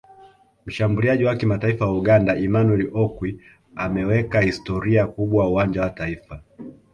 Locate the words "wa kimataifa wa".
1.25-1.93